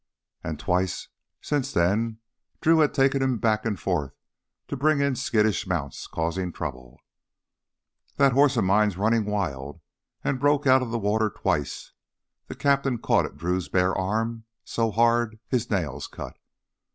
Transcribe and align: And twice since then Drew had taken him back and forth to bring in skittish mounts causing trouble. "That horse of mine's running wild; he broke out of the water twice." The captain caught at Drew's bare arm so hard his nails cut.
And 0.43 0.59
twice 0.59 1.09
since 1.41 1.71
then 1.71 2.17
Drew 2.59 2.79
had 2.79 2.91
taken 2.91 3.21
him 3.21 3.37
back 3.37 3.67
and 3.67 3.79
forth 3.79 4.15
to 4.67 4.75
bring 4.75 4.99
in 4.99 5.15
skittish 5.15 5.67
mounts 5.67 6.07
causing 6.07 6.51
trouble. 6.51 6.99
"That 8.15 8.31
horse 8.33 8.57
of 8.57 8.63
mine's 8.63 8.97
running 8.97 9.25
wild; 9.25 9.79
he 10.23 10.33
broke 10.33 10.65
out 10.65 10.81
of 10.81 10.89
the 10.89 10.97
water 10.97 11.29
twice." 11.29 11.91
The 12.47 12.55
captain 12.55 12.97
caught 12.97 13.25
at 13.27 13.37
Drew's 13.37 13.69
bare 13.69 13.95
arm 13.95 14.45
so 14.65 14.89
hard 14.89 15.37
his 15.47 15.69
nails 15.69 16.07
cut. 16.07 16.35